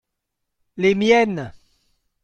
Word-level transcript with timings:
Les 0.77 0.95
miennes. 0.95 1.51